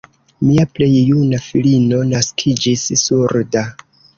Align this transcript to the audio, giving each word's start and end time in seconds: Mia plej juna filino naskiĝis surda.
Mia 0.45 0.63
plej 0.77 0.87
juna 1.09 1.41
filino 1.49 2.01
naskiĝis 2.15 2.89
surda. 3.07 3.67